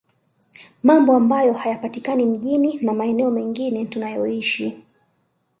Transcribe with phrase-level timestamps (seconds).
[0.83, 4.83] Mambo ambayo hayapatikani mjini na maeneo mengine tunakoishi